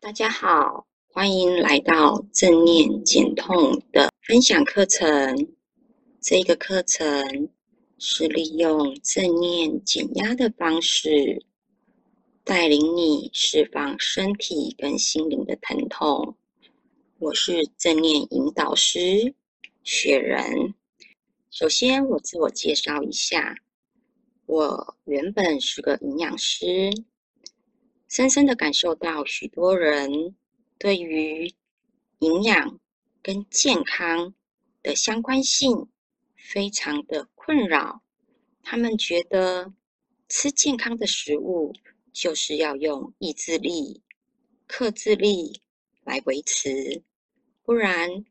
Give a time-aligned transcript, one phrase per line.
[0.00, 5.48] 大家好，欢迎来到正念减痛的分享课程。
[6.20, 7.48] 这个课程
[7.98, 11.44] 是利用正念减压的方式，
[12.44, 16.36] 带领你释放身体跟心灵的疼痛。
[17.18, 19.34] 我是正念引导师
[19.82, 20.74] 雪人。
[21.50, 23.56] 首先，我自我介绍一下，
[24.46, 26.88] 我原本是个营养师。
[28.08, 30.34] 深深的感受到，许多人
[30.78, 31.54] 对于
[32.20, 32.80] 营养
[33.22, 34.34] 跟健康
[34.82, 35.88] 的相关性
[36.34, 38.02] 非常的困扰。
[38.62, 39.74] 他们觉得
[40.26, 41.74] 吃健康的食物
[42.10, 44.02] 就是要用意志力、
[44.66, 45.60] 克制力
[46.02, 47.02] 来维持，
[47.62, 48.24] 不然，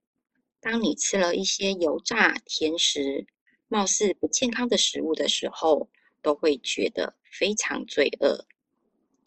[0.59, 3.27] 当你吃了一些油炸、甜食、
[3.67, 5.87] 貌似不健康的食物的时候，
[6.23, 8.47] 都会觉得非常罪恶。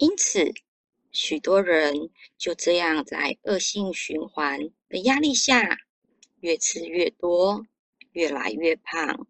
[0.00, 0.54] 因此，
[1.12, 5.76] 许多人就这样在恶性循环的压力下，
[6.40, 7.66] 越吃越多，
[8.12, 9.26] 越来越胖，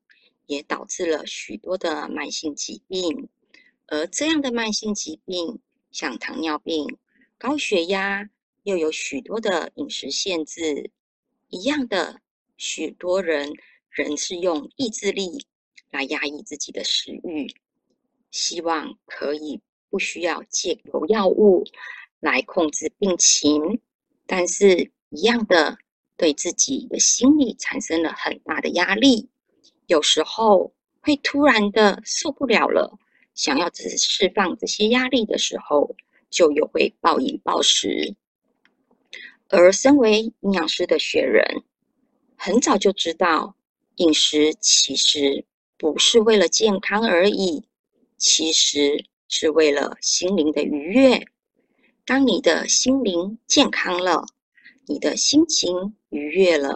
[0.46, 3.28] 也导致了许多的慢性疾病。
[3.86, 5.58] 而这样的慢性疾病，
[5.90, 6.96] 像糖尿病、
[7.36, 8.30] 高血压，
[8.62, 10.92] 又有许多的饮食限制。
[11.48, 12.20] 一样的，
[12.56, 13.52] 许多人
[13.88, 15.48] 仍是用意志力
[15.90, 17.52] 来压抑自己的食欲，
[18.30, 19.60] 希望可以。
[19.90, 21.64] 不需要借由药物
[22.20, 23.80] 来控制病情，
[24.26, 25.76] 但是一样的
[26.16, 29.28] 对自己的心理产生了很大的压力，
[29.86, 32.98] 有时候会突然的受不了了，
[33.34, 35.96] 想要只释放这些压力的时候，
[36.30, 38.14] 就有会暴饮暴食。
[39.48, 41.64] 而身为营养师的学人，
[42.36, 43.56] 很早就知道，
[43.96, 45.44] 饮食其实
[45.76, 47.64] 不是为了健康而已，
[48.16, 49.06] 其实。
[49.30, 51.24] 是为了心灵的愉悦。
[52.04, 54.26] 当你的心灵健康了，
[54.86, 56.74] 你的心情愉悦了，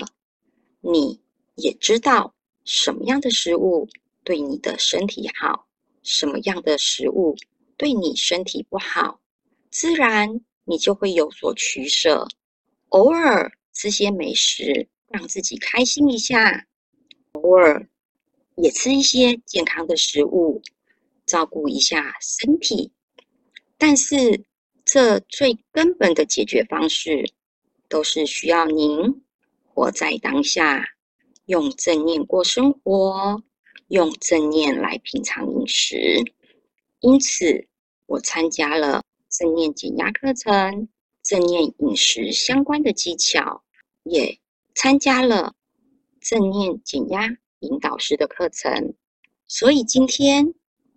[0.81, 1.21] 你
[1.57, 2.33] 也知道
[2.65, 3.89] 什么样的食物
[4.23, 5.67] 对你的身体好，
[6.05, 7.37] 什么样的食物
[7.77, 9.21] 对你身体不好，
[9.71, 12.29] 自然你就会有所取舍。
[12.91, 16.65] 偶尔吃些美食，让自己开心一下；
[17.33, 17.89] 偶尔
[18.55, 20.63] 也吃一些健康的食物。
[21.27, 22.93] 照顾一下身体，
[23.79, 24.45] 但是
[24.85, 27.33] 这最根本的解决方式，
[27.89, 29.23] 都是需要您
[29.67, 30.85] 活在当下，
[31.47, 33.43] 用正念过生活，
[33.89, 36.23] 用正念来品尝饮食。
[37.01, 37.67] 因此，
[38.07, 40.89] 我参加了正念减压课程、
[41.23, 43.65] 正念饮食相关的技巧，
[44.03, 44.39] 也
[44.75, 45.55] 参加了
[46.21, 48.95] 正念减压引导师的课程。
[49.49, 50.55] 所以今天。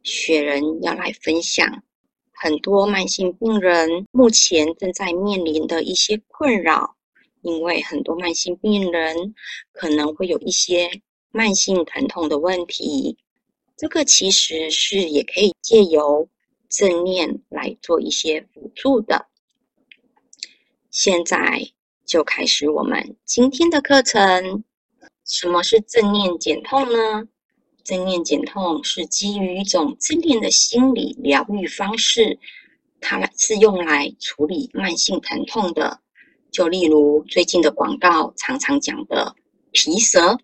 [0.07, 1.83] 雪人要来分享
[2.31, 6.95] 很多慢性病人目前正在面临的一些困扰，
[7.41, 9.35] 因为很多慢性病人
[9.73, 11.01] 可能会有一些
[11.31, 13.17] 慢性疼痛的问题，
[13.75, 16.29] 这个其实是也可以借由
[16.69, 19.27] 正念来做一些辅助的。
[20.89, 21.67] 现在
[22.05, 24.63] 就开始我们今天的课程。
[25.25, 27.27] 什么是正念减痛呢？
[27.87, 32.37] 正念减痛是基于一种正念的心理疗愈方式，
[32.99, 36.01] 它是用来处理慢性疼痛的。
[36.51, 39.33] 就例如最近的广告常常讲的
[39.71, 40.37] 皮蛇，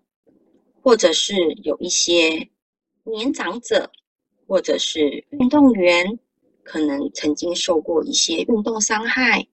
[0.80, 2.48] 或者是有一些
[3.02, 3.92] 年长者，
[4.46, 6.18] 或者是运动员，
[6.62, 9.46] 可能曾经受过一些运动伤害，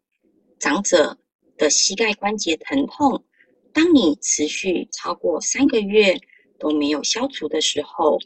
[0.59, 1.17] 长者
[1.57, 3.25] 的膝盖关节疼痛，
[3.73, 6.17] 当你持续超过三个月。
[6.61, 8.19] 都没有消除的时候，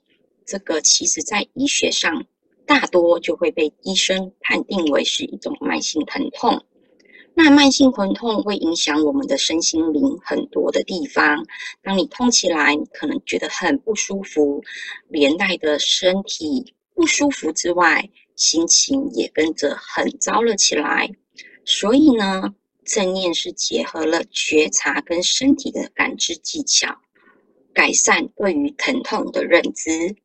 [0.46, 2.26] 这个其实在医学上
[2.66, 6.66] 大多就会被医生判定为是一种慢性疼痛。
[7.38, 11.46] 那慢性疼痛会影响我们的身心灵很多的地方。
[11.82, 14.64] 当你痛起来，可能觉得很不舒服，
[15.10, 21.10] 连带的身体不舒服之外，心情也跟着很糟了起来。
[21.66, 22.54] 所以呢，
[22.86, 27.02] 正念是结合了觉察跟身体的感知技巧。
[27.76, 30.16] 改善对于疼痛的认知，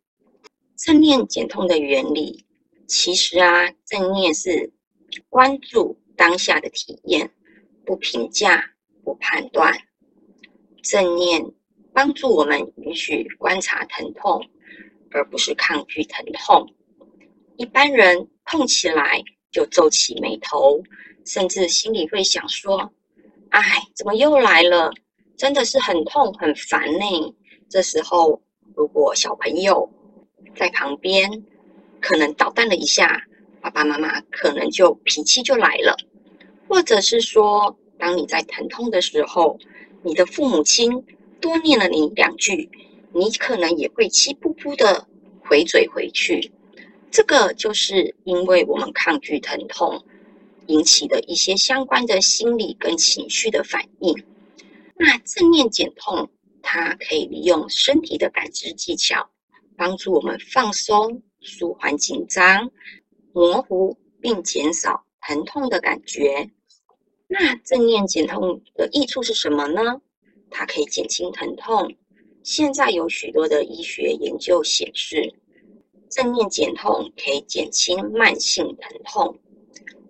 [0.76, 2.46] 正念减痛的原理，
[2.86, 4.72] 其实啊，正念是
[5.28, 7.28] 关注当下的体验，
[7.84, 8.64] 不评价，
[9.02, 9.76] 不判断。
[10.80, 11.44] 正念
[11.92, 14.48] 帮助我们允许观察疼痛，
[15.10, 16.72] 而不是抗拒疼痛。
[17.56, 19.20] 一般人痛起来
[19.50, 20.80] 就皱起眉头，
[21.26, 22.92] 甚至心里会想说
[23.50, 23.60] ：“哎，
[23.96, 24.92] 怎么又来了？
[25.36, 27.34] 真的是很痛很烦呢。”
[27.70, 28.42] 这时候，
[28.74, 29.88] 如果小朋友
[30.56, 31.44] 在旁边，
[32.00, 33.22] 可能捣蛋了一下，
[33.60, 35.96] 爸爸妈妈可能就脾气就来了。
[36.68, 39.56] 或者是说，当你在疼痛的时候，
[40.02, 41.06] 你的父母亲
[41.40, 42.68] 多念了你两句，
[43.12, 45.06] 你可能也会气噗噗的
[45.40, 46.50] 回嘴回去。
[47.08, 50.04] 这个就是因为我们抗拒疼痛
[50.66, 54.24] 引起的一些相关的心理跟情绪的反应。
[54.96, 56.28] 那正念减痛，
[56.62, 59.30] 它可以利用身体的感知技巧，
[59.76, 62.70] 帮助我们放松、舒缓紧张、
[63.32, 66.50] 模糊并减少疼痛的感觉。
[67.28, 70.00] 那正念减痛的益处是什么呢？
[70.50, 71.94] 它可以减轻疼痛。
[72.42, 75.34] 现在有许多的医学研究显示。
[76.10, 79.38] 正念减痛可以减轻慢性疼痛，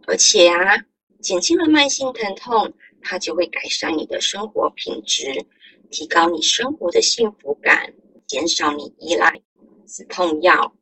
[0.06, 0.86] 而且啊，
[1.20, 2.72] 减轻了慢性疼痛，
[3.02, 5.44] 它就会改善你的生活品质，
[5.90, 7.92] 提高你生活的幸福感，
[8.26, 9.40] 减少你依赖
[9.86, 10.74] 止痛药。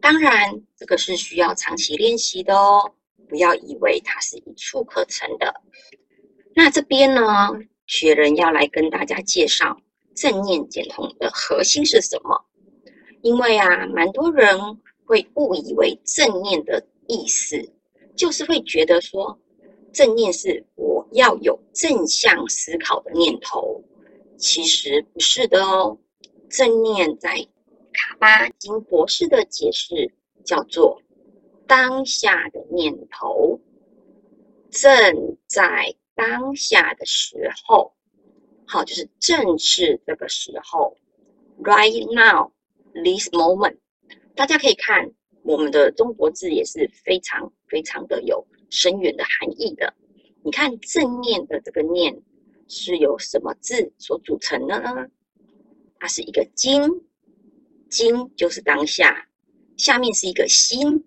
[0.00, 2.92] 当然，这个是需要长期练习的哦，
[3.28, 5.54] 不要以为它是一触可成的。
[6.54, 7.22] 那这边呢，
[7.86, 9.76] 雪人要来跟大家介绍
[10.14, 12.44] 正念减痛的核心是什么。
[13.22, 14.58] 因为啊，蛮多人
[15.04, 17.72] 会误以为正念的意思
[18.16, 19.38] 就是会觉得说，
[19.92, 23.82] 正念是我要有正向思考的念头，
[24.36, 25.98] 其实不是的哦。
[26.48, 27.46] 正念在
[27.92, 30.12] 卡巴金博士的解释
[30.44, 31.00] 叫做
[31.66, 33.60] 当下的念头，
[34.70, 37.94] 正在当下的时候，
[38.66, 40.96] 好，就是正是这个时候
[41.62, 42.52] ，right now。
[42.94, 43.78] This moment，
[44.34, 45.12] 大家可以看
[45.44, 49.94] 我们的中国字也是非常非常的有深远的含义的。
[50.44, 52.22] 你看正念的这个念
[52.74, 55.06] 是由什么字所组成的呢？
[56.00, 56.80] 它是一个金，
[57.90, 59.28] 金就是当下，
[59.76, 61.04] 下面是一个心，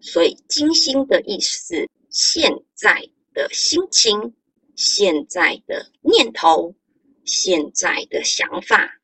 [0.00, 3.02] 所以金心的意思是，现在
[3.34, 4.32] 的心情，
[4.76, 6.72] 现在的念头，
[7.24, 9.00] 现在的想法。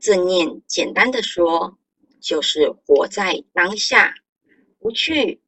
[0.00, 1.78] 正念简单的说，
[2.20, 4.14] 就是活在当下，
[4.78, 5.40] 不去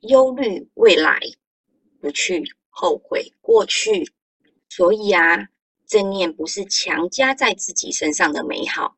[0.00, 1.18] 忧虑未来，
[1.98, 4.12] 不去后悔过去。
[4.78, 5.48] 所以啊，
[5.88, 8.96] 正念不是强加在自己身上的美好，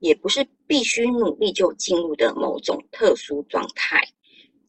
[0.00, 4.00] 也不是必须努力就进入的某种特殊状态，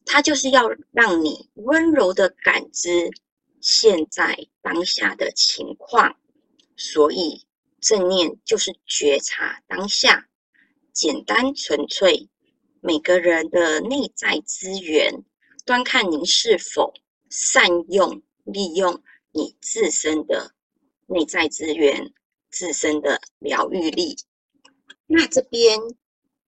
[0.04, 3.10] 它就是要让你温柔的感知
[3.60, 6.14] 现在当下的情况。
[6.76, 7.44] 所以。
[7.80, 10.26] 正念就是觉察当下，
[10.90, 12.30] 简单纯粹。
[12.80, 15.22] 每个人的内在资源，
[15.66, 16.94] 端看您是否
[17.28, 19.02] 善用、利用
[19.34, 20.54] 你自身的
[21.06, 22.14] 内在资源、
[22.50, 24.16] 自身的疗愈力。
[25.06, 25.78] 那这边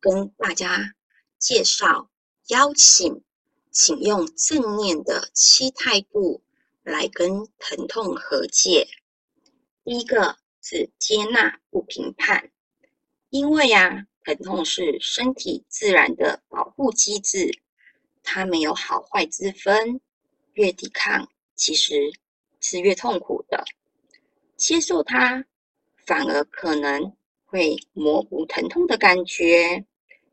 [0.01, 0.95] 跟大家
[1.39, 2.11] 介绍，
[2.47, 3.23] 邀请，
[3.71, 6.43] 请用正念的七态度
[6.83, 8.89] 来跟疼痛和解。
[9.85, 10.39] 第一个。
[10.69, 12.51] 是接纳不评判，
[13.31, 17.61] 因为呀，疼痛是身体自然的保护机制，
[18.25, 20.01] 它没有好坏之分，
[20.55, 22.13] 越抵抗其实
[22.67, 23.65] 是越痛苦的。
[24.57, 25.45] 接受它，
[26.05, 29.85] 反而可能会模糊疼痛的感觉，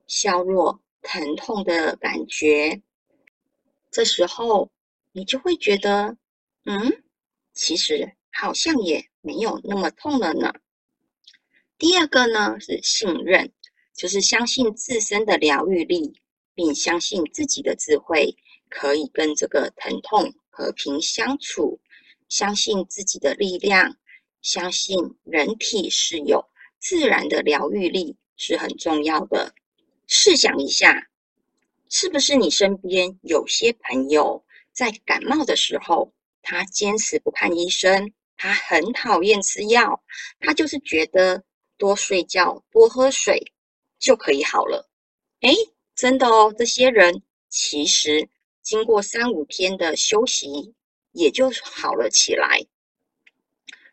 [0.07, 2.81] 削弱疼痛的感觉。
[3.91, 4.71] 这时候，
[5.11, 6.17] 你就会觉得，
[6.65, 7.03] 嗯，
[7.53, 9.05] 其实好像也。
[9.25, 10.53] 没有那么痛了呢。
[11.77, 13.53] 第二个呢是信任，
[13.95, 16.19] 就是相信自身的疗愈力，
[16.53, 18.35] 并相信自己的智慧
[18.67, 21.79] 可以跟这个疼痛和平相处，
[22.33, 23.95] 相信自己的力量，
[24.41, 26.43] 相信人体是有
[26.79, 29.53] 自然的疗愈力是很重要的。
[30.07, 31.09] 试想一下，
[31.91, 36.11] 是不是你身边有些朋友在感冒的时候，
[36.41, 38.11] 他坚持不看医生？
[38.35, 40.03] 他很讨厌吃药，
[40.39, 41.43] 他就是觉得
[41.77, 43.53] 多睡觉、多喝水
[43.99, 44.89] 就可以好了。
[45.41, 45.53] 哎，
[45.93, 48.27] 真的哦，这些人其实
[48.63, 50.73] 经过三五天的休息，
[51.13, 52.65] 也就好了起来。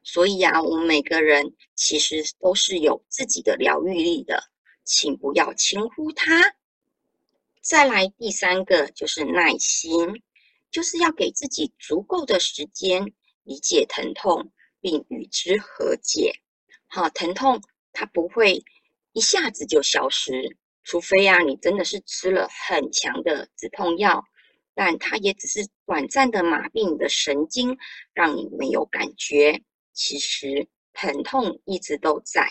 [0.02, 4.50] 所以啊，我们每个人其实都是有自己的疗愈力的，
[4.82, 6.56] 请不要轻忽它。
[7.60, 10.22] 再来第三个就是耐心，
[10.70, 13.14] 就是要给自己足够的时间。
[13.44, 16.32] 理解疼痛，并与之和解。
[16.86, 17.60] 好，疼痛
[17.92, 18.62] 它不会
[19.12, 24.22] 一下子就消失，除非啊，你真的是吃了很强的止痛药，
[24.74, 27.76] 但它也只是短暂的麻痹你的神经，
[28.14, 29.61] 让你没有感觉。
[29.92, 32.49] 其实疼痛一直都在，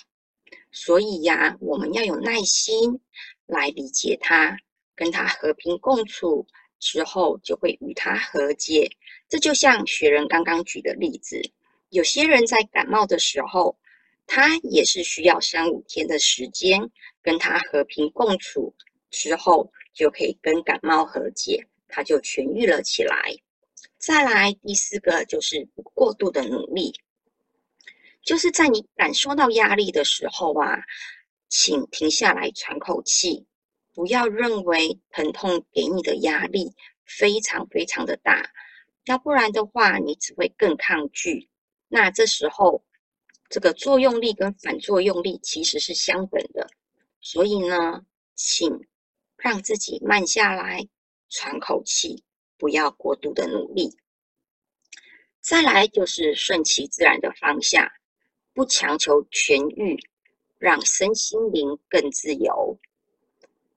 [0.73, 2.99] 所以呀，我们要有耐心
[3.45, 4.57] 来理解它，
[4.93, 6.45] 跟它和平共处
[6.81, 8.91] 之后，就会与它和解。
[9.29, 11.41] 这就像雪人刚刚举的例子，
[11.91, 13.77] 有些人在感冒的时候，
[14.27, 16.91] 他也是需要三五天的时间
[17.21, 18.75] 跟他和平共处
[19.09, 23.35] 之后，就可以跟感冒和解，他就痊愈了起来。
[23.97, 26.93] 再来第四个就是过度的努力，
[28.23, 30.79] 就是在你感受到压力的时候啊，
[31.49, 33.45] 请停下来喘口气。
[33.93, 36.73] 不要认为疼痛给你的压力
[37.05, 38.49] 非常非常的大，
[39.05, 41.49] 要不然的话，你只会更抗拒。
[41.89, 42.85] 那这时候，
[43.49, 46.69] 这个作用力跟反作用力其实是相等的。
[47.19, 48.05] 所以呢，
[48.35, 48.87] 请
[49.35, 50.87] 让自己慢下来，
[51.29, 52.23] 喘口气，
[52.57, 53.97] 不要过度的努力。
[55.41, 57.89] 再来就是顺其自然的方向，
[58.53, 59.97] 不强求痊愈，
[60.57, 62.77] 让身心灵更自由。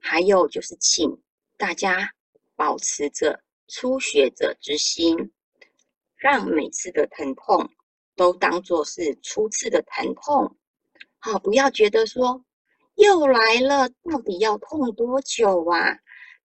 [0.00, 1.22] 还有就是，请
[1.56, 2.12] 大家
[2.56, 5.32] 保持着初学者之心，
[6.16, 7.70] 让每次的疼痛
[8.16, 10.56] 都当作是初次的疼痛。
[11.20, 12.44] 好，不要觉得说
[12.96, 15.96] 又来了，到底要痛多久啊？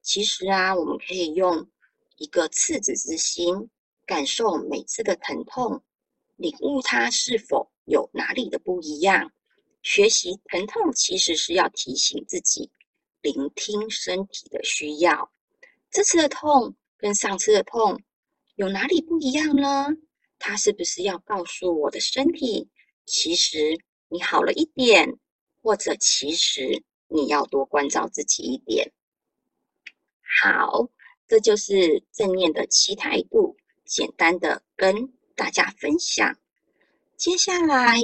[0.08, 1.70] 其实啊，我们可以用
[2.16, 3.70] 一个赤子之心，
[4.06, 5.84] 感受每次的疼痛，
[6.38, 9.34] 领悟它是否有哪里的不一样。
[9.84, 12.72] 学习疼痛其实是要提醒自己。
[13.22, 15.30] 聆听身体的需要，
[15.92, 18.02] 这次的痛跟上次的痛
[18.56, 19.88] 有哪里不一样呢？
[20.40, 22.70] 它是不是要告诉我的身体，
[23.06, 25.18] 其实你好了一点，
[25.62, 28.94] 或者其实你要多关照自己一点？
[30.42, 30.90] 好，
[31.28, 36.38] 这就是正念的七态度，简单的跟大家分享。
[37.16, 37.98] 接下来，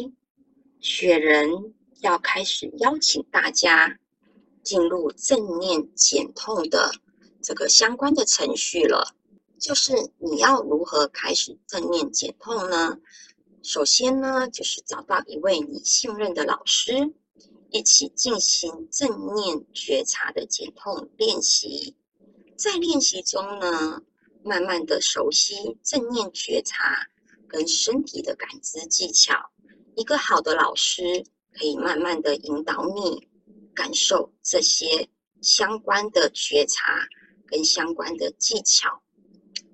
[0.79, 3.99] 雪人要开始邀请大家。
[4.63, 6.93] 进入正念减痛的
[7.41, 9.13] 这个相关的程序了，
[9.59, 12.97] 就是你要如何开始正念减痛呢？
[13.61, 17.13] 首先呢，就是找到一位你信任的老师，
[17.71, 21.97] 一起进行正念觉察的减痛练习。
[22.57, 24.01] 在练习中呢，
[24.43, 27.07] 慢慢的熟悉正念觉察
[27.47, 29.51] 跟身体的感知技巧。
[29.95, 33.27] 一个好的老师可以慢慢的引导你。
[33.75, 35.09] 感受这些
[35.41, 37.07] 相关的觉察
[37.47, 39.01] 跟相关的技巧，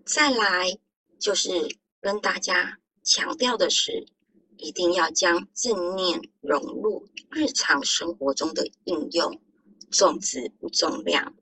[0.06, 0.80] 再来
[1.20, 1.52] 就是
[2.00, 4.08] 跟大家强调的是，
[4.56, 9.42] 一定要将正念融入日常生活中的应用，
[9.92, 11.36] 重质不重量，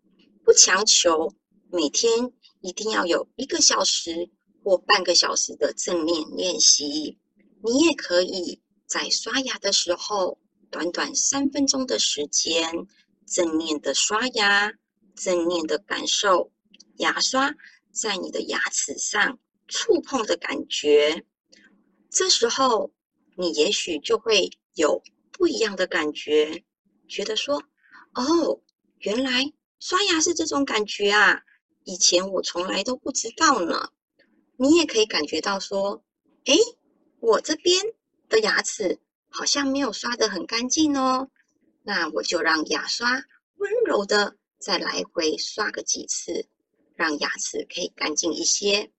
[0.47, 1.35] 不强求
[1.73, 4.29] 每天一定要有一个小时
[4.63, 7.17] 或半个小时的正念练习，
[7.61, 10.39] 你也可以在刷牙的时候。
[10.69, 12.87] 短短三分钟的时间，
[13.25, 14.73] 正念的刷牙，
[15.15, 16.51] 正念的感受
[16.97, 17.53] 牙刷
[17.91, 21.25] 在你的牙齿上触碰的感觉。
[22.09, 22.91] 这时候，
[23.35, 25.01] 你也许就会有
[25.31, 26.63] 不一样的感觉，
[27.07, 27.63] 觉得说
[28.15, 28.61] ：“哦，
[28.99, 31.41] 原来刷牙是这种感觉啊！
[31.83, 33.89] 以前我从来都不知道呢。”
[34.57, 36.03] 你也可以感觉到说
[36.45, 36.57] ：“诶，
[37.19, 37.83] 我这边
[38.29, 41.29] 的牙齿。”好像没有刷得很干净哦，
[41.83, 43.11] 那我就让牙刷
[43.57, 46.47] 温柔的再来回刷个几次，
[46.95, 48.89] 让牙齿可以干净一些。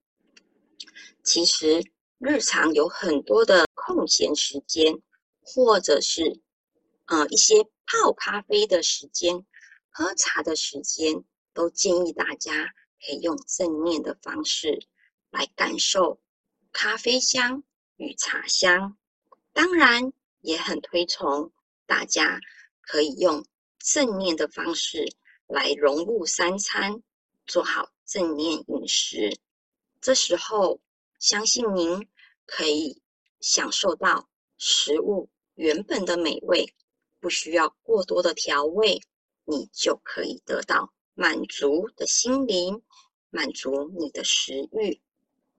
[1.25, 1.83] 其实
[2.19, 5.01] 日常有很多的空闲时间，
[5.41, 6.41] 或者是
[7.07, 9.45] 呃一些泡咖啡的时间、
[9.99, 12.73] 喝茶的时间，都建议大家
[13.05, 14.87] 可以用正念的方式
[15.31, 16.21] 来感受
[16.71, 17.65] 咖啡香
[17.97, 18.97] 与茶香。
[19.53, 20.13] 当然。
[20.41, 21.53] 也很推崇
[21.85, 22.39] 大家
[22.81, 23.45] 可以用
[23.81, 25.13] 正念的方式
[25.49, 27.03] 来融入三餐，
[27.45, 29.37] 做好正念饮食。
[30.01, 30.81] 这时候，
[31.19, 32.09] 相信您
[32.47, 33.03] 可以
[33.41, 34.29] 享受到
[34.59, 36.73] 食物原本的美味，
[37.19, 39.03] 不需要过多的调味，
[39.51, 42.83] 你就可以得到满足的心灵，
[43.31, 45.01] 满足你的食欲，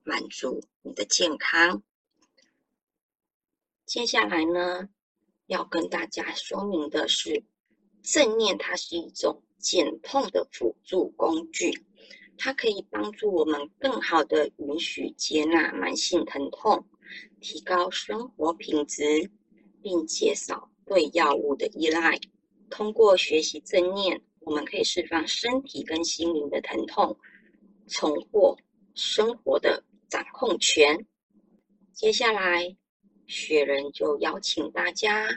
[0.04, 1.82] 满足你的健康。
[3.84, 4.88] 接下来呢，
[5.46, 7.42] 要跟大家说明的是，
[8.00, 11.84] 正念它是一种减痛的辅助工具，
[12.38, 16.86] 它可以帮助我们更好的允许接纳慢性疼痛，
[17.40, 19.32] 提高生活品质，
[19.82, 22.20] 并减少对药物的依赖。
[22.70, 27.18] 通过学习正念，我们可以释放身体跟心灵的疼痛，
[27.88, 28.56] 重获
[28.94, 31.06] 生活的掌控权。
[31.92, 32.76] 接下来。
[33.26, 35.28] 雪人就邀请大家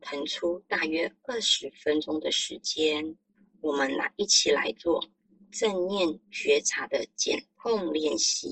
[0.00, 3.18] 腾出大约二十分钟的时间，
[3.60, 5.04] 我们来一起来做
[5.52, 8.48] 正念觉察的减痛练习。